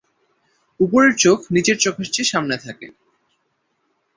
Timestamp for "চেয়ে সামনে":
2.13-2.55